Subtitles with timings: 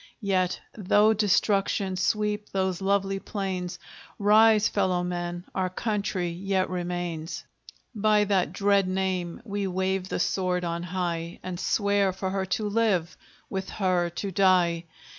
[0.23, 3.77] Yet, though destruction sweep those lovely plains,
[4.17, 5.43] Rise, fellow men!
[5.53, 7.43] our country yet remains.
[7.93, 12.67] By that dread name, we wave the sword on high, And swear for her to
[12.67, 13.15] live!
[13.47, 14.85] with her to die!